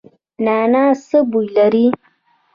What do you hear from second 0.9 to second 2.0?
څه بوی لري؟